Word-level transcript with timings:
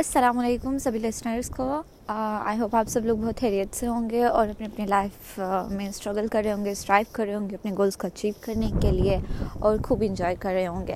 السلام 0.00 0.38
علیکم 0.38 0.76
سبھی 0.78 0.98
لسنرس 0.98 1.48
کو۔ 1.56 1.64
آئی 2.08 2.58
ہوپ 2.58 2.74
آپ 2.76 2.88
سب 2.88 3.06
لوگ 3.06 3.16
بہت 3.18 3.40
خیریت 3.40 3.74
سے 3.76 3.86
ہوں 3.86 4.08
گے 4.10 4.22
اور 4.24 4.48
اپنی 4.48 4.66
اپنی 4.66 4.86
لائف 4.88 5.38
میں 5.70 5.88
اسٹرگل 5.88 6.26
کر 6.32 6.42
رہے 6.44 6.52
ہوں 6.52 6.64
گے 6.64 6.70
اسٹرائیو 6.70 7.06
کر 7.12 7.24
رہے 7.26 7.34
ہوں 7.34 7.48
گے 7.50 7.54
اپنے 7.54 7.72
گولس 7.78 7.96
کو 7.96 8.06
اچیو 8.06 8.32
کرنے 8.40 8.70
کے 8.82 8.90
لیے 8.90 9.18
اور 9.58 9.76
خوب 9.84 10.02
انجوائے 10.06 10.36
کر 10.40 10.52
رہے 10.52 10.66
ہوں 10.66 10.86
گے۔ 10.86 10.94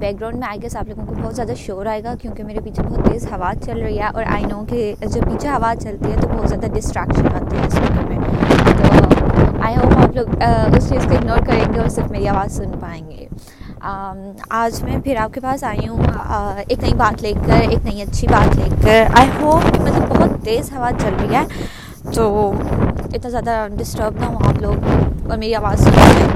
بیک 0.00 0.20
گراؤنڈ 0.20 0.38
میں 0.38 0.48
آئی 0.48 0.62
گیس 0.62 0.76
آپ 0.76 0.88
لوگوں 0.88 1.06
کو 1.06 1.14
بہت 1.22 1.36
زیادہ 1.36 1.54
شور 1.58 1.86
آئے 1.86 2.04
گا 2.04 2.14
کیونکہ 2.22 2.44
میرے 2.44 2.60
پیچھے 2.64 2.82
بہت 2.82 3.10
تیز 3.10 3.26
ہوا 3.32 3.52
چل 3.64 3.80
رہی 3.80 3.98
ہے 3.98 4.08
اور 4.14 4.24
آئی 4.34 4.44
نو 4.44 4.64
کہ 4.68 4.94
جب 5.02 5.22
پیچھے 5.30 5.48
ہوا 5.48 5.72
چلتی 5.82 6.12
ہے 6.12 6.20
تو 6.22 6.28
بہت 6.28 6.48
زیادہ 6.48 6.72
ڈسٹریکشن 6.74 7.34
آتی 7.34 7.56
ہے 7.56 7.66
اسپیکر 7.66 8.04
میں۔ 8.08 8.18
تو 8.78 9.62
آئی 9.62 9.76
ہوپ 9.76 9.96
آپ 10.02 10.16
لوگ 10.16 10.36
اس 10.76 10.88
چیز 10.88 11.04
کو 11.04 11.16
اگنور 11.16 11.46
کریں 11.46 11.72
گے 11.74 11.80
اور 11.80 11.88
صرف 11.88 12.10
میری 12.10 12.28
آواز 12.28 12.56
سن 12.56 12.78
پائیں 12.80 13.10
گے۔ 13.10 13.26
آج 13.82 14.82
میں 14.82 14.98
پھر 15.04 15.16
آپ 15.20 15.32
کے 15.34 15.40
پاس 15.40 15.62
آئی 15.64 15.86
ہوں 15.88 16.02
ایک 16.68 16.82
نئی 16.82 16.94
بات 16.96 17.22
لے 17.22 17.32
کر، 17.46 17.60
ایک 17.68 17.84
نئی 17.84 18.02
اچھی 18.02 18.26
بات 18.30 18.56
لے 18.56 18.68
کر۔ 18.82 19.04
آئی 19.18 19.28
ہوپ 19.40 19.74
کہ 19.74 19.80
مطلب 19.80 20.08
بہت 20.08 20.44
تیز 20.44 20.72
ہوا، 20.72 20.90
چل 21.00 21.14
رہی 21.20 21.34
ہے، 21.34 21.44
تو 22.14 22.52
اتنا 23.14 23.28
زیادہ 23.30 23.66
ڈسٹرب 23.78 24.18
نہ 24.20 24.26
ہوں 24.26 24.48
آپ 24.48 24.60
لوگ 24.62 25.30
اور 25.30 25.38
میری 25.38 25.54
آواز 25.54 25.84
سن 25.84 25.90
پائیں 25.96 26.30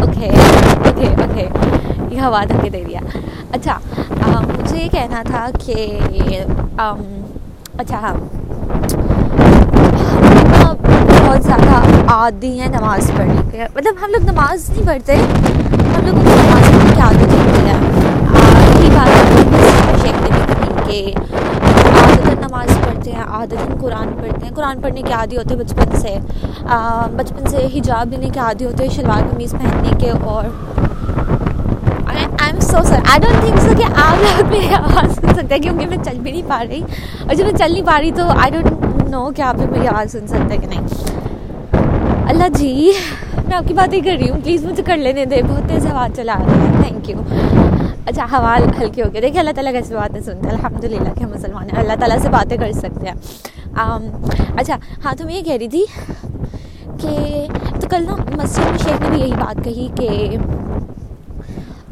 اوکے 0.00 0.28
اوکے 0.28 1.08
اوکے 1.22 1.48
یہ 2.14 2.20
ہوا 2.20 2.44
دھکے 2.48 2.70
دے 2.70 2.82
دیا۔ 2.86 3.00
اچھا 3.52 3.78
مجھے 4.46 4.82
یہ 4.82 4.88
کہنا 4.92 5.22
تھا 5.26 5.46
کہ 5.64 5.74
اچھا 7.78 7.98
ہاں۔ 8.00 8.14
بہت 11.30 11.42
زیادہ 11.42 12.06
عادی 12.06 12.60
ہیں 12.60 12.68
نماز 12.68 13.10
پڑھنے 13.16 13.40
کے 13.52 13.64
مطلب 13.74 13.94
ہم 14.02 14.10
لوگ 14.10 14.30
نماز 14.30 14.70
نہیں 14.70 14.86
پڑھتے، 14.86 15.14
ہم 15.14 16.06
لوگوں 16.06 16.22
کو 16.22 16.30
نماز 16.30 16.70
پڑھنے 16.70 16.94
کی 16.94 17.00
عادت 17.00 17.34
ہوتی 17.34 17.66
ہے۔ 17.66 17.76
یہی 18.80 18.90
بات 18.96 20.00
شیخ 20.00 20.22
نے 20.22 21.12
عادت 21.98 22.46
نماز 22.48 22.68
پڑھتے 22.84 23.12
ہیں، 23.12 23.22
عادت 23.22 23.80
قرآن 23.80 24.08
پڑھتے 24.08 24.46
ہیں۔ 24.46 24.54
قرآن 24.54 24.80
پڑھنے 24.80 25.02
کے 25.02 25.12
عادی 25.12 25.36
ہوتے 25.36 25.54
ہیں 25.54 25.60
بچپن 25.62 25.96
سے۔ 26.00 26.16
بچپن 27.16 27.46
سے 27.46 27.66
حجاب 27.74 28.10
لینے 28.10 28.28
کے 28.28 28.40
عادی 28.40 28.64
ہوتے 28.64 28.84
ہیں، 28.84 28.90
شلوار 28.90 29.22
قمیض 29.30 29.52
پہننے 29.52 29.90
کے 29.98 30.10
اور 30.10 30.44
I 32.06 32.26
am 32.46 32.60
so 32.60 32.82
sir 32.84 32.98
I 33.10 33.20
don't 33.20 33.44
think 33.44 33.60
so 33.60 33.78
کہ 33.78 33.84
آپ 33.96 34.22
لوگ 34.22 34.48
میری 34.50 34.74
آواز 34.74 35.14
سن 35.14 35.34
سکتے 35.34 35.54
ہیں 35.54 35.62
کیونکہ 35.62 35.86
میں 35.86 35.98
چل 36.04 36.18
بھی 36.20 36.30
نہیں 36.30 36.48
پا 36.48 36.62
رہی۔ 36.68 36.82
اور 37.26 37.34
جب 37.34 37.44
میں 37.44 37.58
چل 37.58 37.72
نہیں 37.72 37.86
پا 37.86 38.00
رہی 38.00 38.10
تو 38.12 38.28
آئی 38.28 38.50
ڈونٹ 38.52 39.08
نو 39.10 39.30
کہ 39.36 39.42
آپ 39.42 39.56
لوگ 39.56 39.72
میری 39.72 39.86
آواز 39.86 40.12
سن 40.12 40.26
سکتے 40.26 40.54
ہیں 40.54 40.60
کہ 40.60 40.66
نہیں۔ 40.66 40.86
اللہ 42.30 42.48
جی 42.54 42.92
میں 43.48 43.56
آپ 43.56 43.68
کی 43.68 43.74
باتیں 43.74 44.00
کر 44.00 44.16
رہی 44.20 44.28
ہوں۔ 44.30 44.40
پلیز 44.44 44.64
مجھے 44.64 44.82
کر 44.82 44.96
لینے 44.96 45.24
دے 45.24 45.42
بہت 45.48 45.68
تیز 45.68 45.86
ہوا 45.86 46.06
چلا 46.16 46.34
رہا 46.38 46.56
ہے۔ 46.56 46.82
تھینک 46.82 47.10
یو 47.10 47.18
اچھا 48.06 48.24
ہوا 48.32 48.56
ہلکی 48.80 49.02
ہو 49.02 49.08
گیا 49.12 49.20
دیکھیے 49.22 49.40
اللہ 49.40 49.50
تعالیٰ 49.54 49.72
کیسے 49.72 49.94
باتیں 49.94 50.20
سنتے 50.20 50.48
ہیں۔ 50.48 50.54
الحمد 50.54 50.84
للہ 50.84 51.12
کہ 51.18 51.24
ہم 51.24 51.30
مسلمان 51.30 51.70
ہیں۔ 51.70 51.78
اللہ 51.80 51.92
تعالیٰ 52.00 52.18
سے 52.18 52.28
باتیں 52.28 52.56
کر 52.56 52.72
سکتے 52.72 53.06
ہیں۔ 53.06 53.14
اچھا 54.58 54.76
ہاں 55.04 55.14
تو 55.18 55.24
میں 55.24 55.34
یہ 55.34 55.42
کہہ 55.42 55.58
رہی 55.60 55.68
تھی 55.68 55.84
کہ 57.00 57.46
تو 57.80 57.88
کل 57.90 58.04
نا 58.04 58.16
مسجد 58.36 58.70
میں 58.70 58.78
شیخ 58.78 59.00
نے 59.00 59.08
بھی 59.10 59.20
یہی 59.20 59.32
بات 59.40 59.64
کہی 59.64 59.88
کہ 59.94 60.36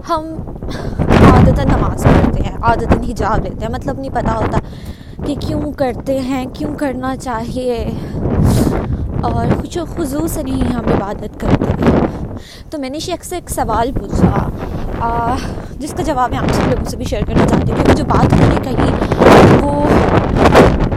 ہم 0.09 0.25
عادت 1.33 1.61
نماز 1.65 2.03
پڑھتے 2.05 2.43
ہیں 2.43 2.57
عادت 2.63 2.93
حجاب 3.09 3.45
لیتے 3.45 3.65
ہیں۔ 3.67 3.73
مطلب 3.73 3.99
نہیں 3.99 4.15
پتہ 4.15 4.35
ہوتا 4.35 4.59
کہ 5.27 5.35
کیوں 5.47 5.73
کرتے 5.73 6.19
ہیں، 6.21 6.45
کیوں 6.53 6.75
کرنا 6.75 7.17
چاہیے۔ 7.17 7.77
اور 9.23 9.47
کچھ 9.63 9.79
خضو 9.97 10.27
سے 10.27 10.43
نہیں 10.43 10.73
ہم 10.73 10.85
عبادت 10.95 11.41
کرتے 11.41 11.87
تو 12.71 12.79
میں 12.79 12.91
نے 12.91 12.99
شیخ 12.99 13.25
سے 13.25 13.35
ایک 13.35 13.51
سوال 13.51 13.91
پوچھا۔ 13.93 14.49
جس 15.79 15.95
کا 15.97 16.03
جواب 16.03 16.31
میں 16.31 16.39
آپ 16.39 16.53
سب 16.53 16.69
لوگوں 16.69 16.85
سے 16.85 16.97
بھی 16.97 17.05
شیئر 17.05 17.25
کرنا 17.27 17.47
چاہتی 17.47 17.71
ہوں 17.71 17.77
کیونکہ 17.77 17.95
جو 17.95 18.05
بات 18.05 18.33
انہوں 18.33 18.49
نے 18.49 18.61
کہی، 18.63 19.59
وہ 19.63 19.83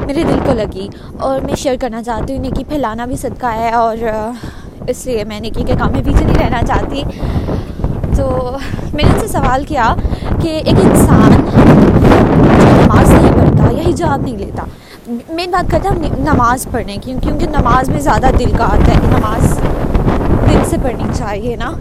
میرے 0.05 0.23
دل 0.23 0.39
کو 0.45 0.53
لگی۔ 0.53 0.87
اور 1.19 1.41
میں 1.41 1.55
شیئر 1.55 1.75
کرنا 1.81 2.03
چاہتی 2.03 2.33
ہوں 2.33 2.41
نیکی 2.41 2.63
پھیلانا 2.63 3.05
بھی 3.05 3.15
صدقہ 3.15 3.45
ہے 3.45 3.71
اور 3.71 3.97
اس 4.87 5.05
لیے 5.05 5.23
میں 5.23 5.39
نیکی 5.39 5.63
کے 5.63 5.73
کام 5.79 5.91
میں 5.91 6.03
پیچھے 6.05 6.25
نہیں 6.25 6.37
رہنا 6.37 6.61
چاہتی۔ 6.67 7.03
تو 8.17 8.57
میں 8.93 9.03
نے 9.03 9.09
ان 9.13 9.19
سے 9.19 9.27
سوال 9.27 9.63
کیا 9.65 9.95
کہ 10.41 10.47
ایک 10.47 10.75
انسان 10.81 11.31
نماز 12.85 13.11
نہیں 13.11 13.33
پڑھتا 13.33 13.71
یا 13.71 13.89
حجاب 13.89 14.21
نہیں 14.21 14.37
لیتا 14.37 14.63
مین 15.11 15.51
بات 15.51 15.71
کرتے 15.71 15.89
ہیں 15.89 16.09
نماز 16.19 16.67
پڑھنے 16.71 16.97
کی، 17.01 17.13
کیونکہ 17.23 17.47
نماز 17.49 17.89
میں 17.89 17.99
زیادہ 17.99 18.29
دل 18.39 18.51
کا 18.57 18.63
آتا 18.63 18.91
ہے 18.91 18.99
کہ 19.01 19.07
نماز 19.07 19.57
دل 20.47 20.59
سے 20.69 20.77
پڑھنی 20.83 21.03
چاہیے 21.17 21.55
نا۔ 21.55 21.71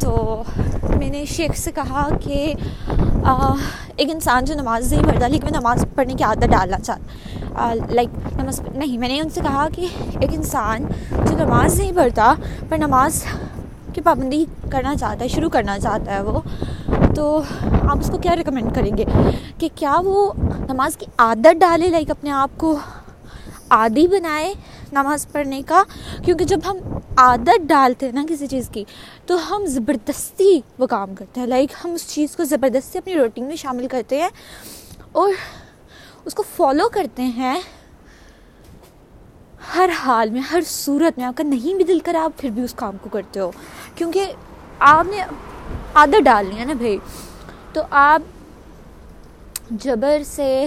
تو 0.00 0.42
میں 0.98 1.10
نے 1.10 1.24
شیخ 1.28 1.56
سے 1.56 1.70
کہا 1.74 2.08
کہ 2.24 2.52
ایک 3.96 4.10
انسان 4.10 4.44
جو 4.44 4.54
نماز 4.54 4.92
نہیں 4.92 5.04
پڑھتا 5.04 5.26
لیکن 5.28 5.46
میں 5.50 5.58
نماز 5.58 5.84
پڑھنے 5.94 6.14
کی 6.14 6.24
عادت 6.24 6.50
ڈالنا 6.50 6.78
چاہتا 6.78 7.72
لائک 7.92 8.08
نماز 8.36 8.60
نہیں، 8.74 8.98
میں 8.98 9.08
نے 9.08 9.20
ان 9.20 9.28
سے 9.34 9.40
کہا 9.40 9.66
کہ 9.74 9.86
ایک 10.20 10.30
انسان 10.32 10.86
جو 11.10 11.36
نماز 11.36 11.78
نہیں 11.80 11.92
پڑھتا، 11.96 12.34
پر 12.68 12.78
نماز 12.78 13.22
کی 13.92 14.00
پابندی 14.04 14.44
کرنا 14.70 14.94
چاہتا 14.96 15.24
ہے، 15.24 15.28
شروع 15.28 15.48
کرنا 15.50 15.78
چاہتا 15.78 16.14
ہے 16.14 16.22
وہ 16.22 16.40
تو 17.16 17.40
آپ 17.88 17.98
اس 17.98 18.10
کو 18.10 18.18
کیا 18.18 18.36
ریکمینڈ 18.36 18.74
کریں 18.74 18.96
گے 18.96 19.04
کہ 19.58 19.68
کیا 19.74 20.00
وہ 20.04 20.32
نماز 20.68 20.96
کی 20.96 21.06
عادت 21.18 21.60
ڈالے 21.60 21.88
لائک 21.90 22.10
اپنے 22.10 22.30
آپ 22.30 22.50
کو 22.56 22.76
عادی 23.70 24.06
بنائے 24.08 24.52
نماز 24.92 25.26
پڑھنے 25.32 25.60
کا؟ 25.66 25.82
کیونکہ 26.24 26.44
جب 26.44 26.58
ہم 26.64 26.76
عادت 27.16 27.68
ڈالتے 27.68 28.06
ہیں 28.06 28.12
نا 28.12 28.24
کسی 28.28 28.46
چیز 28.46 28.68
کی، 28.72 28.84
تو 29.26 29.36
ہم 29.48 29.64
زبردستی 29.66 30.60
وہ 30.78 30.86
کام 30.86 31.14
کرتے 31.14 31.40
ہیں. 31.40 31.46
لائک 31.46 31.72
ہم 31.84 31.92
اس 31.92 32.06
چیز 32.08 32.36
کو 32.36 32.44
زبردستی 32.44 32.98
اپنی 32.98 33.14
روٹین 33.14 33.44
میں 33.44 33.56
شامل 33.56 33.88
کرتے 33.88 34.20
ہیں 34.20 34.28
اور 35.12 35.32
اس 36.24 36.34
کو 36.34 36.42
فالو 36.56 36.88
کرتے 36.92 37.22
ہیں 37.22 37.58
ہر 39.74 39.90
حال 39.98 40.30
میں، 40.30 40.40
ہر 40.50 40.60
صورت 40.66 41.18
میں. 41.18 41.26
آپ 41.26 41.36
کا 41.36 41.44
نہیں 41.44 41.74
بھی 41.74 41.84
دل 41.84 41.98
کرا 42.04 42.24
آپ 42.24 42.32
پھر 42.36 42.50
بھی 42.50 42.62
اس 42.62 42.74
کام 42.76 42.96
کو 43.02 43.08
کرتے 43.12 43.40
ہو. 43.40 43.50
کیونکہ 43.94 44.32
آپ 44.78 45.06
نے 45.10 45.22
عادت 45.94 46.22
ڈالنی 46.24 46.58
ہے 46.58 46.64
نا 46.64 46.72
بھائی۔ 46.72 46.98
تو 47.72 47.80
آپ 47.90 48.22
جبر 49.70 50.22
سے، 50.26 50.66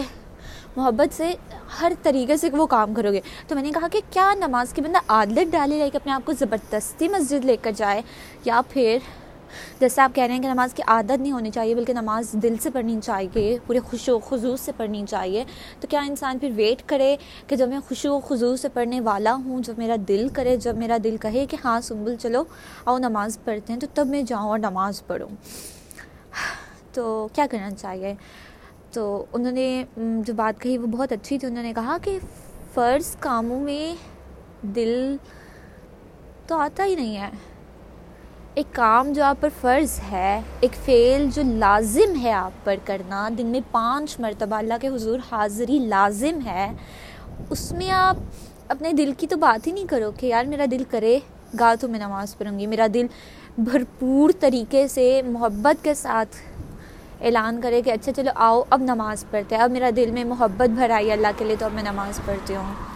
محبت 0.76 1.16
سے 1.16 1.34
ہر 1.82 1.92
طریقے 2.04 2.38
سے 2.38 2.50
وہ 2.54 2.66
کام 2.66 2.94
کرو 2.94 3.12
گے۔ 3.12 3.20
تو 3.48 3.56
میں 3.56 3.64
نے 3.64 3.72
کہا 3.72 3.88
کہ 3.92 4.02
کیا 4.10 4.34
نماز 4.34 4.74
کی 4.74 4.82
بندہ 4.82 4.98
عادت 5.08 5.52
ڈالے 5.52 5.78
لائک 5.78 5.96
اپنے 5.96 6.12
آپ 6.12 6.22
کو 6.26 6.34
زبردستی 6.34 7.08
مسجد 7.08 7.46
لے 7.46 7.58
کر 7.62 7.72
جائے 7.76 8.02
یا 8.46 8.62
پھر 8.70 8.98
جیسے 9.80 10.02
آپ 10.02 10.16
کہہ 10.16 10.24
رہے 10.24 10.36
ہیں 10.36 10.42
کہ 10.42 10.48
نماز 10.48 10.74
کی 10.74 10.84
عادت 10.88 11.22
نہیں 11.22 11.32
ہونی 11.32 11.52
چاہیے، 11.52 11.76
بلکہ 11.76 11.94
نماز 11.94 12.34
دل 12.34 12.56
سے 12.58 12.70
پڑھنی 12.70 13.00
چاہیے، 13.04 13.58
پورے 13.68 13.80
خوش 13.80 14.10
و 14.10 14.20
خضوص 14.20 14.62
سے 14.62 14.72
پڑھنی 14.78 15.04
چاہیے۔ 15.10 15.44
تو 15.80 15.88
کیا 15.88 16.00
انسان 16.00 16.40
پھر 16.40 16.52
ویٹ 16.56 16.84
کرے 16.86 17.16
کہ 17.48 17.56
جب 17.56 17.70
میں 17.70 17.80
خوش 17.88 18.06
و 18.06 18.20
خضوص 18.20 18.62
سے 18.62 18.70
پڑھنے 18.70 19.02
والا 19.02 19.34
ہوں، 19.34 19.60
جب 19.60 19.74
میرا 19.78 19.96
دل 20.08 20.28
کرے، 20.34 20.58
جب 20.58 20.78
میرا 20.78 20.98
دل 21.04 21.16
کہے 21.22 21.46
کہ 21.46 21.58
ہاں 21.66 21.82
سنبل 21.82 22.16
چلو، 22.16 22.44
آؤ 22.86 22.98
نماز 22.98 23.38
پڑھتے 23.44 23.74
ہیں، 23.74 23.80
تو 23.80 23.88
تب 23.94 24.08
میں 24.08 24.24
جاؤں 24.24 24.50
اور 24.50 24.60
نماز 24.60 25.08
پڑھوں۔ 25.08 25.30
تو 26.94 27.28
کیا 27.34 27.46
کرنا 27.52 27.72
چاہیے؟ 27.72 28.14
تو 28.92 29.26
انہوں 29.34 29.52
نے 29.52 29.84
جو 29.98 30.34
بات 30.34 30.62
کہی 30.62 30.78
وہ 30.78 30.88
بہت 30.88 31.12
اچھی 31.12 31.40
تھی۔ 31.40 31.48
انہوں 31.48 31.64
نے 31.64 31.74
کہا 31.76 31.98
کہ 32.02 32.20
فرض 32.74 33.16
کاموں 33.20 33.62
میں 33.62 33.96
دل 34.62 35.16
تو 36.48 36.58
آتا 36.58 36.86
ہی 36.86 36.96
نہیں 36.96 37.18
ہے۔ 37.18 37.30
ایک 38.56 38.66
کام 38.72 39.12
جو 39.14 39.24
آپ 39.24 39.36
پر 39.40 39.50
فرض 39.62 40.00
ہے، 40.12 40.42
ایک 40.60 40.76
فعل 40.86 41.28
جو 41.36 41.42
لازم 41.46 42.20
ہے 42.24 42.32
آپ 42.32 42.52
پر 42.64 42.76
کرنا، 42.86 43.30
دن 43.38 43.48
میں 43.48 43.60
پانچ 43.72 44.20
مرتبہ 44.20 44.56
اللہ 44.56 44.74
کے 44.82 44.88
حضور 44.88 45.20
حاضری 45.32 45.80
لازم 45.80 46.40
ہے، 46.46 46.72
اس 47.50 47.72
میں 47.72 47.90
آپ 47.90 48.18
اپنے 48.68 48.94
دل 48.94 49.12
کی 49.18 49.28
تو 49.28 49.38
بات 49.38 49.68
ہی 49.68 49.72
نہیں 49.72 49.88
کرو 49.88 50.12
کہ 50.12 50.26
یار 50.26 50.46
میرا 50.46 50.66
دل 50.72 50.84
کرے، 50.90 51.20
گا 51.60 51.74
تو 51.82 51.88
میں 51.88 52.00
نماز 52.00 52.38
پڑھوں 52.38 52.60
گی، 52.60 52.68
میرا 52.68 52.88
دل 52.94 53.08
بھرپور 53.58 54.30
طریقے 54.40 54.88
سے 54.88 55.22
محبت 55.26 55.84
کے 55.84 55.94
ساتھ 55.94 56.36
اعلان 57.22 57.62
کرے 57.62 57.82
کہ 57.82 57.90
اچھا 57.90 58.14
چلو 58.14 58.32
آؤ، 58.36 58.62
اب 58.70 58.82
نماز 58.82 59.26
پڑھتے 59.32 59.56
ہیں، 59.56 59.64
اب 59.64 59.72
میرا 59.72 59.90
دل 59.96 60.12
میں 60.12 60.24
محبت 60.24 60.70
بھر 60.70 60.90
آئی، 60.90 61.12
اللہ 61.12 61.38
کے 61.38 61.46
لیے 61.46 61.56
تو 61.60 61.66
اب 61.66 61.74
میں 61.74 61.84
نماز 61.84 62.20
پڑھتی 62.26 62.56
ہوں۔ 62.56 62.89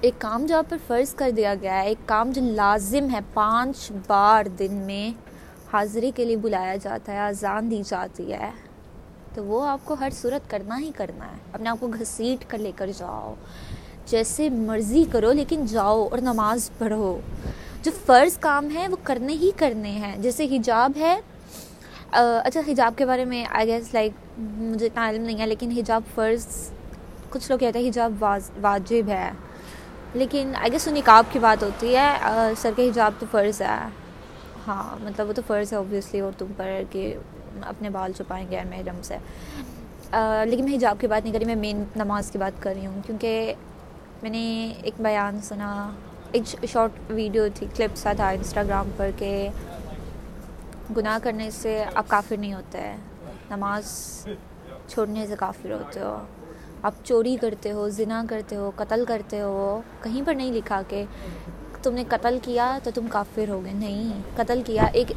ایک 0.00 0.14
کام 0.18 0.46
جو 0.46 0.56
آپ 0.56 0.64
پر 0.68 0.76
فرض 0.86 1.14
کر 1.14 1.30
دیا 1.30 1.54
گیا 1.62 1.82
ہے، 1.82 1.86
ایک 1.86 2.08
کام 2.08 2.30
جو 2.30 2.42
لازم 2.42 3.08
ہے، 3.12 3.18
پانچ 3.34 3.92
بار 4.06 4.44
دن 4.44 4.74
میں 4.86 5.10
حاضری 5.72 6.10
کے 6.14 6.24
لیے 6.24 6.36
بلایا 6.36 6.76
جاتا 6.76 7.12
ہے، 7.12 7.18
اذان 7.18 7.70
دی 7.70 7.82
جاتی 7.86 8.32
ہے۔ 8.32 8.50
تو 9.34 9.44
وہ 9.44 9.66
آپ 9.68 9.80
کو 9.84 9.94
ہر 9.94 10.08
صورت 10.12 10.50
کرنا 10.50 10.78
ہی 10.78 10.90
کرنا 10.96 11.24
ہے۔ 11.24 11.36
اپنے 11.52 11.68
آپ 11.68 11.76
کو 11.80 11.88
گھسیٹ 11.88 12.44
کر 12.48 12.58
لے 12.58 12.72
کر 12.76 12.90
جاؤ، 12.98 13.34
جیسے 14.06 14.48
مرضی 14.50 15.04
کرو 15.12 15.32
لیکن 15.32 15.66
جاؤ 15.66 16.06
اور 16.10 16.18
نماز 16.18 16.70
پڑھو۔ 16.78 17.18
جو 17.82 17.90
فرض 18.06 18.38
کام 18.38 18.68
ہے، 18.74 18.88
وہ 18.88 18.96
کرنے 19.02 19.32
ہی 19.32 19.50
کرنے 19.56 19.90
ہیں۔ 19.90 20.16
جیسے 20.18 20.44
حجاب 20.44 20.92
ہے 20.96 21.20
اچھا 22.44 22.60
حجاب 22.68 22.94
کے 22.96 23.06
بارے 23.06 23.24
میں 23.24 23.44
آئی 23.50 23.68
گیس 23.68 23.94
لائک 23.94 24.12
مجھے 24.38 24.86
اتنا 24.86 25.08
علم 25.10 25.22
نہیں 25.22 25.40
ہے، 25.40 25.46
لیکن 25.46 25.70
حجاب 25.70 26.02
فرض، 26.14 26.46
کچھ 27.30 27.50
لوگ 27.50 27.58
کہتے 27.58 27.78
ہیں 27.78 27.88
حجاب 27.88 28.24
واجب 28.60 29.08
ہے۔ 29.08 29.30
لیکن 30.14 30.52
آئی 30.60 30.72
گیس 30.72 30.86
وہ 30.88 30.92
نکاب 30.92 31.24
کی 31.32 31.38
بات 31.38 31.62
ہوتی 31.62 31.96
ہے 31.96 32.52
سر 32.58 32.70
کے 32.76 32.88
حجاب 32.88 33.12
تو 33.18 33.26
فرض 33.30 33.60
ہے۔ 33.62 33.76
ہاں 34.66 34.82
مطلب 35.00 35.28
وہ 35.28 35.32
تو 35.32 35.42
فرض 35.46 35.72
ہے 35.72 35.78
اوبیسلی 35.78 36.20
اور 36.20 36.32
تم 36.38 36.52
پر 36.56 36.70
کہ 36.90 37.14
اپنے 37.66 37.90
بال 37.90 38.12
چھپائیں 38.12 38.46
غیر 38.50 38.64
محرم 38.70 39.00
سے۔ 39.02 39.16
لیکن 40.46 40.64
میں 40.64 40.74
حجاب 40.76 40.96
کی 41.00 41.06
بات 41.06 41.24
نہیں 41.24 41.34
کری 41.34 41.44
میں 41.44 41.54
مین 41.54 41.84
نماز 41.96 42.30
کی 42.30 42.38
بات 42.38 42.62
کر 42.62 42.74
رہی 42.76 42.86
ہوں۔ 42.86 43.00
کیونکہ 43.06 43.54
میں 44.22 44.30
نے 44.30 44.42
ایک 44.82 44.94
بیان 44.98 45.40
سنا، 45.42 45.70
ایک 46.32 46.66
شارٹ 46.68 46.98
ویڈیو 47.08 47.46
تھی 47.54 47.66
کلپ 47.76 47.96
سا 47.96 48.12
تھا 48.16 48.28
انسٹاگرام 48.28 48.90
پر 48.96 49.10
کہ 49.18 49.48
گناہ 50.96 51.18
کرنے 51.22 51.50
سے 51.50 51.82
آپ 51.94 52.08
کافر 52.08 52.36
نہیں 52.36 52.54
ہوتے، 52.54 52.92
نماز 53.50 53.86
چھوڑنے 54.88 55.26
سے 55.26 55.36
کافر 55.38 55.72
ہوتے 55.72 56.00
ہو۔ 56.00 56.16
آپ 56.82 56.94
چوری 57.04 57.36
کرتے 57.36 57.72
ہو، 57.72 57.88
زنا 57.88 58.24
کرتے 58.28 58.56
ہو، 58.56 58.70
قتل 58.76 59.04
کرتے 59.08 59.40
ہو، 59.40 59.80
کہیں 60.02 60.22
پر 60.26 60.34
نہیں 60.34 60.52
لکھا 60.52 60.82
کہ 60.88 61.04
تم 61.82 61.92
نے 61.94 62.04
قتل 62.08 62.38
کیا 62.42 62.78
تو 62.82 62.90
تم 62.94 63.06
کافر 63.10 63.48
ہو 63.48 63.64
گئے۔ 63.64 63.72
نہیں، 63.72 64.20
قتل 64.36 64.62
کیا۔ 64.66 64.82
ایک 64.82 65.12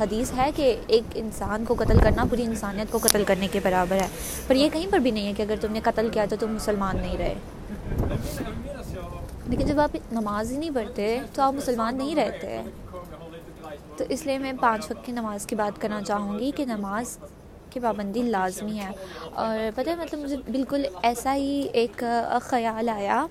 حدیث 0.00 0.32
ہے 0.36 0.50
کہ 0.56 0.80
ایک 0.86 1.02
انسان 1.14 1.64
کو 1.64 1.74
قتل 1.74 1.98
کرنا 1.98 2.24
پوری 2.30 2.42
انسانیت 2.42 2.92
کو 2.92 2.98
قتل 3.02 3.24
کرنے 3.24 3.48
کے 3.52 3.60
برابر 3.64 3.96
ہے۔ 3.96 4.06
پر 4.46 4.54
یہ 4.54 4.68
کہیں 4.72 4.86
پر 4.90 4.98
بھی 4.98 5.10
نہیں 5.10 5.26
ہے 5.26 5.32
کہ 5.32 5.42
اگر 5.42 5.54
تم 5.60 5.72
نے 5.72 5.80
قتل 5.84 6.08
کیا 6.12 6.26
تو 6.30 6.36
تم 6.40 6.54
مسلمان 6.54 6.96
نہیں 6.96 7.16
رہے۔ 7.18 7.34
لیکن 9.48 9.66
جب 9.66 9.80
آپ 9.80 9.96
نماز 10.12 10.52
ہی 10.52 10.56
نہیں 10.56 10.70
پڑھتے 10.74 11.20
تو 11.32 11.42
آپ 11.42 11.54
مسلمان 11.54 11.96
نہیں 11.96 12.16
رہتے۔ 12.16 12.62
تو 13.96 14.04
اس 14.08 14.26
لیے 14.26 14.38
میں 14.38 14.52
پانچ 14.60 14.90
وقت 14.90 15.06
کی 15.06 15.12
نماز 15.12 15.46
کی 15.46 15.56
بات 15.56 15.80
کرنا 15.80 16.02
چاہوں 16.02 16.38
گی 16.38 16.50
کہ 16.56 16.64
نماز 16.64 17.18
کی 17.74 17.80
پابندی 17.80 18.22
لازمی 18.22 18.78
ہے۔ 18.78 18.90
اور 19.34 19.58
پتہ 19.74 19.90
ہے 19.90 19.94
مطلب 19.96 20.20
مجھے 20.20 20.36
بالکل 20.52 20.84
ایسا 21.02 21.34
ہی 21.34 21.60
ایک 21.72 22.04
خیال 22.42 22.88
آیا 22.88 23.26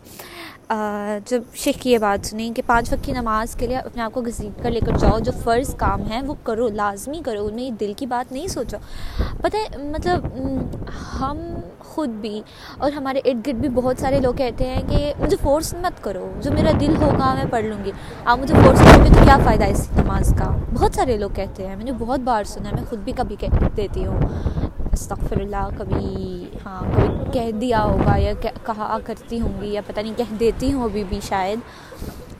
جب 1.27 1.41
شیخ 1.55 1.75
کی 1.79 1.91
یہ 1.91 1.97
بات 1.97 2.25
سنی 2.25 2.51
کہ 2.55 2.61
پانچ 2.65 2.91
وقت 2.93 3.03
کی 3.05 3.11
نماز 3.11 3.53
کے 3.55 3.67
لیے 3.67 3.77
اپنے 3.77 4.01
آپ 4.01 4.13
کو 4.13 4.21
گھسیٹ 4.21 4.63
کر 4.63 4.71
لے 4.71 4.79
کر 4.79 4.97
جاؤ، 4.97 5.19
جو 5.19 5.31
فرض 5.43 5.73
کام 5.75 6.01
ہے، 6.11 6.21
وہ 6.27 6.33
کرو، 6.43 6.67
لازمی 6.67 7.21
کرو، 7.25 7.45
ان 7.45 7.55
میں 7.55 7.69
دل 7.79 7.93
کی 7.97 8.05
بات 8.05 8.31
نہیں 8.31 8.47
سوچو۔ 8.47 8.77
پتہ 9.41 9.57
ہے 9.57 9.83
مطلب 9.89 10.25
ہم 11.19 11.37
خود 11.87 12.09
بھی 12.21 12.41
اور 12.77 12.91
ہمارے 12.91 13.21
ارد 13.25 13.45
گرد 13.47 13.55
بھی 13.55 13.69
بہت 13.69 13.99
سارے 13.99 14.19
لوگ 14.19 14.33
کہتے 14.33 14.67
ہیں 14.67 14.81
کہ 14.89 15.13
مجھے 15.19 15.37
فورس 15.41 15.73
مت 15.73 16.03
کرو، 16.03 16.31
جو 16.41 16.51
میرا 16.51 16.71
دل 16.79 16.95
ہوگا 17.01 17.33
میں 17.33 17.45
پڑھ 17.51 17.65
لوں 17.65 17.83
گی؟ 17.85 17.91
آپ 18.25 18.39
مجھے 18.39 18.53
فورس 18.63 18.79
کرو 18.79 19.03
گے 19.03 19.09
تو 19.13 19.25
کیا 19.25 19.37
فائدہ 19.45 19.63
ہے 19.63 19.71
اس 19.71 19.87
نماز 19.97 20.33
کا؟ 20.39 20.49
بہت 20.73 20.95
سارے 20.95 21.17
لوگ 21.17 21.29
کہتے 21.35 21.67
ہیں، 21.67 21.75
میں 21.75 21.85
نے 21.85 21.91
بہت 21.99 22.19
بار 22.19 22.43
سنا 22.43 22.69
ہے، 22.69 22.75
میں 22.75 22.83
خود 22.89 22.99
بھی 22.99 23.13
کبھی 23.15 23.35
کہہ 23.39 23.67
دیتی 23.77 24.05
ہوں۔ 24.05 24.19
استغفر 24.91 25.41
اللہ 25.41 25.69
کبھی 25.77 26.45
ہاں 26.65 26.81
کبھی 26.95 27.31
کہہ 27.31 27.51
دیا 27.51 27.83
ہوگا 27.83 28.17
یا 28.17 28.33
کہا 28.63 28.97
کرتی 29.05 29.39
ہوں 29.39 29.61
گی 29.61 29.73
یا 29.73 29.81
پتہ 29.87 29.99
نہیں، 29.99 30.13
کہہ 30.17 30.33
دیتی 30.39 30.73
ہوں 30.73 30.83
ابھی 30.83 31.03
بھی 31.09 31.19
شاید 31.27 31.59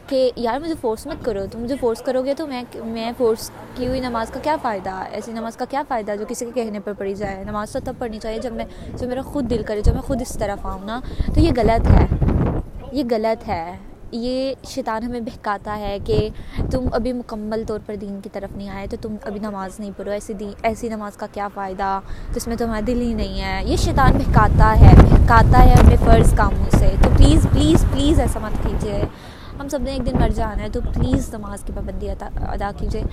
کہ 0.07 0.31
یار 0.35 0.59
مجھے 0.59 0.73
فورس 0.81 1.05
مت 1.07 1.25
کرو، 1.25 1.39
تم 1.51 1.59
مجھے 1.59 1.75
فورس 1.79 2.01
کرو 2.01 2.21
گے 2.21 2.33
تو 2.33 2.47
میں 2.47 2.63
میں 2.83 3.11
فورس 3.17 3.51
کی 3.75 3.87
ہوئی 3.87 3.99
نماز 3.99 4.29
کا 4.29 4.39
کیا 4.43 4.55
فائدہ؟ 4.61 5.03
ایسی 5.11 5.31
نماز 5.31 5.57
کا 5.57 5.65
کیا 5.69 5.83
فائدہ 5.87 6.15
جو 6.19 6.25
کسی 6.27 6.45
کے 6.45 6.63
کہنے 6.63 6.79
پر 6.79 6.93
پڑھی 6.93 7.15
جائے؟ 7.15 7.43
نماز 7.43 7.71
تو 7.71 7.79
تب 7.83 7.93
پڑھنی 7.97 8.19
چاہیے 8.19 8.39
جب 8.39 8.53
میں 8.53 8.65
جب 8.97 9.07
میرا 9.07 9.21
خود 9.21 9.49
دل 9.49 9.63
کرے، 9.63 9.81
جب 9.81 9.93
میں 9.93 10.01
خود 10.01 10.21
اس 10.21 10.37
طرف 10.39 10.65
آؤں 10.65 10.85
نا، 10.85 10.99
تو 11.35 11.39
یہ 11.39 11.51
غلط 11.57 11.87
ہے۔ 11.87 12.07
یہ 12.91 13.03
غلط 13.11 13.47
ہے۔ 13.47 13.77
یہ 14.13 14.53
شیطان 14.63 15.03
ہمیں 15.03 15.19
بہکاتا 15.19 15.77
ہے 15.77 15.97
کہ 16.05 16.29
تم 16.71 16.87
ابھی 16.91 17.13
مکمل 17.13 17.63
طور 17.67 17.79
پر 17.85 17.95
دین 17.95 18.19
کی 18.21 18.29
طرف 18.33 18.57
نہیں 18.57 18.69
آئے، 18.69 18.87
تو 18.87 18.97
تم 19.01 19.15
ابھی 19.23 19.39
نماز 19.39 19.79
نہیں 19.79 19.91
پڑھو، 19.97 20.11
ایسی 20.11 20.33
دین 20.33 20.51
ایسی 20.63 20.89
نماز 20.89 21.17
کا 21.17 21.27
کیا 21.31 21.47
فائدہ؟ 21.53 21.99
جس 22.35 22.47
میں 22.47 22.55
تمہارا 22.55 22.79
دل 22.87 23.01
ہی 23.01 23.13
نہیں 23.13 23.41
ہے۔ 23.41 23.61
یہ 23.65 23.75
شیطان 23.75 24.11
بہکاتا 24.13 24.79
ہے 24.79 24.93
بہکاتا 24.95 25.65
ہے 25.65 25.73
ہمیں 25.83 25.95
فرض 26.05 26.33
کاموں 26.33 26.77
سے۔ 26.79 26.95
تو 27.03 27.09
پلیز 27.17 27.47
پلیز 27.51 27.85
پلیز 27.93 28.19
ایسا 28.19 28.39
مت 28.39 28.63
کیجیے 28.63 29.03
ہم 29.59 29.67
سب 29.67 29.81
نے 29.81 29.91
ایک 29.91 30.05
دن 30.05 30.19
مر 30.19 30.29
جانا 30.29 30.63
ہے، 30.63 30.69
تو 30.69 30.79
پلیز 30.93 31.33
نماز 31.33 31.63
کی 31.63 31.73
پابندی 31.75 32.09
ادا 32.09 32.71
کیجیے 32.77 33.03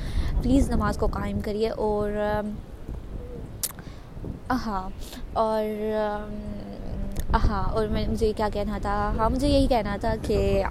پلیز 0.43 0.71
نماز 0.71 0.97
کو 0.97 1.07
قائم 1.07 1.41
کریے۔ 1.41 1.69
اور 1.69 2.11
ہاں 4.51 4.89
اور 5.33 5.65
ہاں 7.41 7.63
اور 7.71 7.87
میں 7.87 8.07
مجھے 8.09 8.33
کیا 8.37 8.49
کہنا 8.53 8.79
تھا؟ 8.79 8.95
ہاں 9.19 9.29
مجھے 9.31 9.49
یہی 9.49 9.67
کہنا 9.67 9.97
تھا 10.01 10.15
کہ 10.23 10.63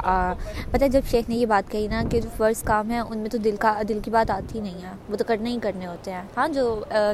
پتہ 0.72 0.86
جب 0.86 1.02
شیخ 1.06 1.30
نے 1.30 1.36
یہ 1.36 1.46
بات 1.46 1.70
کہی 1.70 1.88
نا 1.88 2.02
کہ 2.12 2.22
جو 2.22 2.30
فرض 2.38 2.64
کام 2.64 2.92
ہے، 2.92 3.00
ان 3.00 3.18
میں 3.18 3.30
تو 3.30 3.38
دل 3.38 3.56
کا 3.60 3.82
دل 3.90 4.00
کی 4.00 4.12
بات 4.12 4.32
آتی 4.32 4.60
نہیں 4.60 4.82
ہے۔ 4.84 4.92
وہ 5.10 5.16
تو 5.16 5.24
کرنے 5.28 5.50
ہی 5.50 5.60
کرنے 5.62 5.88
ہوتے 5.88 6.12
ہیں۔ 6.12 6.22
ہاں 6.38 6.48
جو 6.50 6.64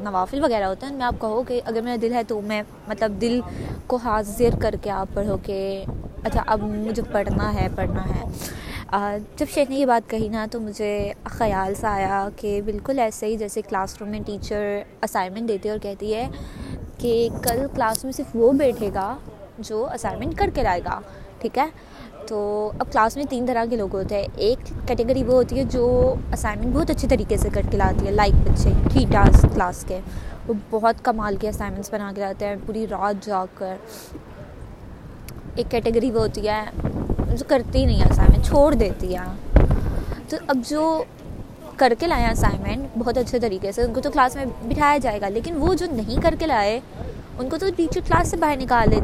نوافل 0.04 0.44
وغیرہ 0.44 0.66
ہوتے 0.66 0.86
ہیں 0.86 0.94
ان 0.94 0.98
میں 0.98 1.06
آپ 1.06 1.20
کہو 1.22 1.44
کہ 1.44 1.62
اگر 1.66 1.82
میرا 1.82 1.96
دل 2.02 2.14
ہے 2.14 2.24
تو 2.24 2.42
میں 2.44 2.62
مطلب 2.88 3.22
دل 3.22 3.40
کو 3.88 3.98
حاضر 3.98 4.56
کر 4.60 4.76
کے 4.82 4.90
آپ 4.92 5.14
پڑھو 5.14 5.38
کہ 5.44 5.58
اچھا 6.24 6.44
اب 6.48 6.64
مجھے 6.66 7.02
پڑھنا 7.12 7.54
ہے 7.54 7.68
پڑھنا 7.76 8.04
ہے۔ 8.10 8.24
جب 9.38 9.46
شیخ 9.50 9.70
نے 9.70 9.76
یہ 9.76 9.86
بات 9.86 10.10
کہی 10.10 10.28
نا 10.28 10.46
تو 10.52 10.60
مجھے 10.60 10.90
خیال 11.26 11.74
سا 11.76 11.90
آیا 11.90 12.28
کہ 12.38 12.62
بالکل 12.66 13.00
ایسے 13.00 13.26
ہی 13.26 13.38
جیسے 13.38 13.62
کلاس 13.62 13.96
روم 14.00 14.10
میں 14.10 14.20
ٹیچر 14.26 14.64
اسائنمنٹ 15.02 15.48
دیتی 15.48 15.68
ہے 15.68 15.72
اور 15.72 15.80
کہتی 15.80 16.14
ہے 16.14 16.28
کہ 17.00 17.14
کل 17.44 17.66
کلاس 17.76 18.04
میں 18.04 18.12
صرف 18.12 18.36
وہ 18.36 18.52
بیٹھے 18.54 18.90
گا 18.94 19.16
جو 19.60 19.88
اسائنمنٹ 19.94 20.36
کر 20.36 20.50
کے 20.54 20.63
لائے 20.63 20.81
گا، 20.86 21.00
ٹھیک 21.40 21.57
ہے؟ 21.57 21.66
تو 22.28 22.72
اب 22.80 22.92
کلاس 22.92 23.16
میں 23.16 23.25
تین 23.30 23.46
طرح 23.46 23.66
کے 23.69 23.75
لوگ 23.75 23.96
ہوتے 23.96 24.16
ہیں۔ 24.16 24.28
ایک 24.36 24.88
کیٹیگری 24.88 25.24
وہ 25.24 25.34
ہوتی 25.34 25.60
ہے 25.60 25.63
جو 25.63 26.16
اسائنمنٹ 26.34 26.75
بہت 26.75 26.90
اچھی 26.90 27.07
طریقے 27.07 27.38
سے 27.38 27.50
کر 27.50 27.62
کے 27.72 27.78
لاتی 27.78 28.06
ہے 28.06 28.12
لائک 28.12 28.34
بچے 28.34 28.69
تھری 28.92 29.06
ٹاس 29.12 29.42
کلاس 29.42 29.86
کے۔ 29.88 30.00
وہ 30.48 30.54
بہت 30.69 30.96
کمال 31.04 31.38
کے 31.38 31.50
اسائنمنٹس 31.50 31.94
بنا 31.94 32.12
کے 32.16 32.22
لاتے 32.22 32.46
ہیں، 32.46 32.56
پوری 32.66 32.88
رات 32.88 33.25
جا 33.25 33.46
کر۔ 33.54 33.75
ایک 35.56 35.72
کیٹیگری 35.72 36.12
وہ 36.12 36.19
ہوتی 36.19 36.50
ہے 36.50 36.63
جو 37.18 37.46
کرتی 37.48 37.80
ہی 37.80 37.86
نہیں 37.86 38.01
ہے 38.01 38.10
اسائنمنٹ 38.10 38.46
چھوڑ 38.46 38.74
دیتی 38.74 39.16
ہے۔ 39.16 39.60
تو 40.30 40.38
اب 40.48 40.58
جو 40.68 41.04
کر 41.75 41.94
کے 42.00 42.08
لائے 42.08 42.31
اسائنمنٹ 42.31 42.98
بہت 42.98 43.18
اچھے 43.18 43.40
طریقے 43.40 43.72
سے، 43.72 43.81
ان 43.81 43.94
کو 43.94 44.01
تو 44.01 44.12
کلاس 44.12 44.36
میں 44.36 44.46
بٹھایا 44.63 44.98
جائے 44.98 45.22
گا، 45.22 45.30
لیکن 45.30 45.56
وہ 45.58 45.74
جو 45.74 45.86
نہیں 45.92 46.22
کر 46.22 46.36
کے 46.40 46.46
لائے 46.46 46.80
ان 47.40 47.50
کو 47.50 47.58
تو 47.58 47.66
ٹیچر 47.76 48.00
کلاس 48.08 48.28
سے 48.28 48.38
باہر 48.38 48.56
نکال 48.58 48.92
دے 48.92 49.00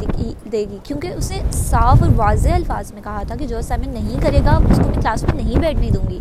دے 0.52 0.66
گی۔ 0.72 0.78
کیونکہ 0.84 1.08
اس 1.08 1.32
نے 1.32 1.42
صاف 1.52 2.02
اور 2.02 2.10
واضح 2.16 2.50
الفاظ 2.50 2.94
میں 2.94 3.02
کہا 3.02 3.24
تھا 3.28 3.36
کہ 3.36 3.48
جو 3.48 3.58
اسائنمنٹ 3.58 3.94
نہیں 3.94 4.22
کرے 4.22 4.40
گا، 4.46 4.56
اس 4.56 4.78
کو 4.78 4.84
میں 4.84 5.02
کلاس 5.02 5.24
میں 5.24 5.44
نہیں 5.44 5.60
بیٹھنے 5.60 5.90
دوں 5.90 6.10
گی۔ 6.10 6.20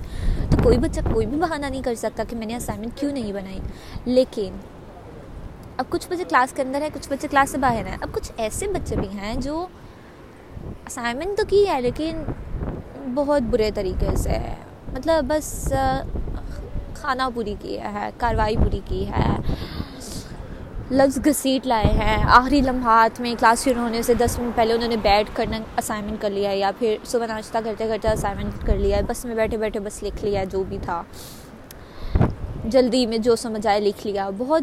تو 0.51 0.57
کوئی 0.63 0.79
بچہ 0.79 1.01
کوئی 1.13 1.27
بھی 1.27 1.37
بہانہ 1.37 1.67
نہیں 1.67 1.83
کر 1.83 1.95
سکتا 1.95 2.23
کہ 2.29 2.37
میں 2.37 2.47
نے 2.47 2.57
اسائنمنٹ 2.57 2.97
کیوں 2.97 3.13
نہیں 3.13 3.33
بنائی۔ 3.33 3.59
لیکن 4.05 4.57
اب 5.77 5.85
کچھ 5.89 6.09
بچے 6.11 6.25
کلاس 6.25 6.53
کے 6.53 6.63
اندر 6.63 6.83
ہیں، 6.83 6.89
کچھ 6.95 7.09
بچے 7.09 7.29
کلاس 7.29 7.51
سے 7.51 7.59
باہر 7.59 7.87
ہیں۔ 7.87 7.97
اب 8.01 8.09
کچھ 8.13 8.33
ایسے 8.37 8.67
بچے 8.67 8.97
بھی 8.97 9.09
ہیں 9.09 9.35
جو 9.35 9.67
اسائنمنٹ 10.87 11.39
تو 11.39 11.43
کی 11.49 11.69
ہے، 11.69 11.81
لیکن 11.81 12.23
بہت 13.15 13.43
برے 13.43 13.71
طریقے 13.75 14.17
سے 14.17 14.39
مطلب 14.93 15.25
بس 15.29 15.73
کھانا 16.95 17.29
پوری 17.35 17.55
کیا 17.61 17.93
ہے، 17.93 18.11
کاروائی 18.19 18.57
پوری 18.57 18.81
کی 18.85 19.11
ہے۔ 19.11 19.37
لفظ 20.91 21.19
گھسیٹ 21.25 21.67
لائے 21.67 21.87
ہیں۔ 21.87 22.25
آخری 22.29 22.61
لمحات 22.61 23.21
میں 23.21 23.35
کلاس 23.41 23.65
شروع 23.65 23.83
ہونے 23.83 24.03
سے 24.03 24.15
دس 24.15 24.39
منٹ 24.39 24.57
پہلے 24.57 24.75
انہوں 24.75 24.89
نے 24.89 24.97
بیٹھ 24.97 25.31
کرنا 25.35 25.59
اسائنمنٹ 25.77 26.23
کر 26.23 26.31
لیا 26.31 26.51
یا 26.55 26.71
پھر 26.79 26.97
صبح 27.05 27.27
ناشتہ 27.27 27.59
کرتے 27.65 27.89
کرتے 27.89 28.09
اسائنمنٹ 28.09 28.67
کر 28.67 28.77
لیا 28.77 28.97
ہے۔ 28.97 29.03
بس 29.03 29.25
میں 29.25 29.35
بیٹھے 29.35 29.57
بیٹھے 29.57 29.81
بس 29.81 30.03
لکھ 30.03 30.25
لیا 30.25 30.45
جو 30.45 30.65
بھی 30.65 30.79
تھا۔ 30.83 31.03
جلدی 32.65 33.07
میں 33.07 33.19
جو 33.19 33.37
سمجھ 33.37 33.67
آئے 33.67 33.81
لکھ 33.81 34.07
لیا۔ 34.07 34.31
بہت 34.39 34.63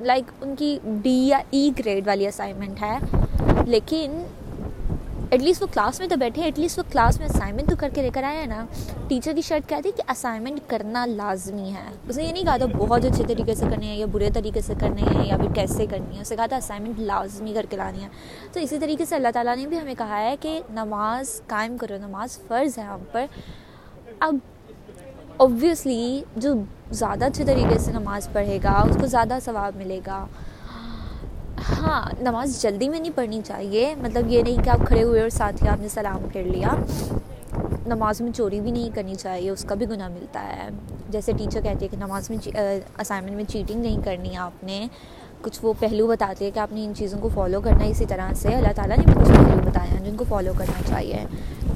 لائک 0.00 0.24
ان 0.40 0.56
کی 0.56 0.78
ڈی 0.84 1.28
یا 1.28 1.38
e 1.38 1.42
ای 1.50 1.70
گریڈ 1.78 2.06
والی 2.06 2.26
اسائنمنٹ 2.26 2.82
ہے۔ 2.82 2.98
لیکن 3.66 4.22
ایٹ 5.34 5.42
لیسٹ 5.42 5.62
وہ 5.62 5.66
کلاس 5.72 5.98
میں 6.00 6.06
تو 6.08 6.16
بیٹھے 6.16 6.42
ایٹ 6.42 6.58
لیسٹ 6.58 6.78
وہ 6.78 6.82
کلاس 6.90 7.18
میں 7.18 7.26
اسائنمنٹ 7.26 7.68
تو 7.70 7.76
کر 7.78 7.88
کے 7.94 8.02
لے 8.02 8.10
کر 8.14 8.22
آئے 8.22 8.38
ہیں 8.38 8.46
نا. 8.46 8.64
ٹیچر 9.08 9.32
کی 9.34 9.40
شرط 9.42 9.68
کیا 9.68 9.78
تھی 9.82 9.90
کہ 9.96 10.02
اسائنمنٹ 10.10 10.60
کرنا 10.66 11.04
لازمی 11.06 11.72
ہے. 11.72 11.88
اس 12.08 12.16
نے 12.16 12.24
یہ 12.24 12.32
نہیں 12.32 12.44
کہا 12.44 12.56
تھا 12.56 12.66
بہت 12.76 13.04
اچھے 13.04 13.24
طریقے 13.28 13.54
سے 13.54 13.66
کرنے 13.70 13.86
ہیں 13.86 13.96
یا 13.96 14.06
برے 14.12 14.28
طریقے 14.34 14.60
سے 14.60 14.74
کرنے 14.80 15.02
ہیں 15.02 15.26
یا 15.28 15.36
پھر 15.36 15.52
کیسے 15.54 15.86
کرنی 15.86 16.16
ہے. 16.16 16.20
اسے 16.22 16.36
کہا 16.36 16.46
تھا 16.46 16.56
اسائنمنٹ 16.56 17.00
لازمی 17.00 17.54
کر 17.54 17.66
کے 17.70 17.76
لانی 17.76 18.02
ہے. 18.04 18.08
تو 18.52 18.60
اسی 18.60 18.78
طریقے 18.78 19.04
سے 19.04 19.16
اللہ 19.16 19.34
تعالیٰ 19.34 19.56
نے 19.56 19.66
بھی 19.66 19.78
ہمیں 19.78 19.94
کہا 19.98 20.20
ہے 20.20 20.34
کہ 20.40 20.60
نماز 20.70 21.40
قائم 21.46 21.76
کرو. 21.76 21.98
نماز 22.00 22.38
فرض 22.48 22.78
ہے 22.78 22.84
ہم 22.84 23.04
پر. 23.12 23.26
اب 24.20 24.36
اوبویسلی 25.36 26.22
جو 26.36 26.54
زیادہ 26.92 27.24
اچھے 27.24 27.44
طریقے 27.44 27.78
سے 27.78 27.92
نماز 27.92 28.28
پڑھے 28.32 28.58
گا، 28.64 28.80
اس 28.88 28.96
کو 29.00 29.06
زیادہ 29.06 29.38
ثواب 29.44 29.76
ملے 29.76 30.00
گا. 30.06 30.24
ہاں 31.70 32.08
نماز 32.20 32.62
جلدی 32.62 32.88
میں 32.88 33.00
نہیں 33.00 33.12
پڑھنی 33.14 33.40
چاہیے۔ 33.44 33.94
مطلب 34.02 34.28
یہ 34.28 34.42
نہیں 34.42 34.64
کہ 34.64 34.70
آپ 34.70 34.86
کھڑے 34.86 35.02
ہوئے 35.02 35.20
اور 35.20 35.28
ساتھ 35.28 35.62
ہی 35.62 35.68
آپ 35.68 35.80
نے 35.80 35.88
سلام 35.88 36.28
پھیر 36.32 36.44
لیا۔ 36.44 36.68
نماز 37.86 38.20
میں 38.20 38.32
چوری 38.32 38.60
بھی 38.60 38.70
نہیں 38.70 38.90
کرنی 38.94 39.14
چاہیے، 39.14 39.50
اس 39.50 39.64
کا 39.68 39.74
بھی 39.74 39.88
گناہ 39.88 40.08
ملتا 40.08 40.42
ہے۔ 40.42 40.68
جیسے 41.08 41.32
ٹیچر 41.32 41.60
کہتی 41.62 41.82
ہے 41.82 41.88
کہ 41.88 41.96
نماز 41.96 42.30
میں 42.30 42.38
اسائنمنٹ 42.98 43.36
میں 43.36 43.44
چیٹنگ 43.44 43.80
نہیں 43.80 43.98
کرنی 44.04 44.30
ہے 44.32 44.36
آپ 44.36 44.64
نے۔ 44.64 44.86
کچھ 45.40 45.58
وہ 45.62 45.72
پہلو 45.80 46.06
بتاتے 46.06 46.44
ہیں 46.44 46.52
کہ 46.54 46.58
آپ 46.58 46.72
نے 46.72 46.84
ان 46.84 46.94
چیزوں 46.94 47.18
کو 47.18 47.28
فالو 47.34 47.60
کرنا 47.60 47.84
ہے 47.84 47.90
اسی 47.90 48.06
طرح 48.06 48.32
سے۔ 48.34 48.48
اللہ 48.48 48.72
تعالیٰ 48.76 48.96
نے 48.96 49.02
بھی 49.06 49.14
کچھ 49.20 49.30
پہلو 49.30 49.70
بتایا 49.70 49.98
ہیں 49.98 50.10
جن 50.10 50.16
کو 50.16 50.24
فالو 50.28 50.52
کرنا 50.58 50.82
چاہیے۔ 50.86 51.26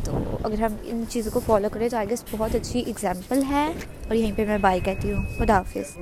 تو 0.05 0.13
اگر 0.45 0.63
ہم 0.63 0.73
ان 0.85 1.05
چیزوں 1.09 1.33
کو 1.33 1.41
فالو 1.47 1.69
کریں 1.73 1.89
تو 1.89 1.97
آئی 1.97 2.11
گیس 2.11 2.25
بہت 2.31 2.55
اچھی 2.55 2.81
اگزامپل 2.87 3.43
ہے۔ 3.51 3.67
اور 4.09 4.15
یہیں 4.15 4.33
پہ 4.37 4.47
میں 4.47 4.59
بائی 4.59 4.81
کہتی 4.81 5.13
ہوں۔ 5.13 5.23
خدا 5.39 5.57
حافظ۔ 5.59 5.97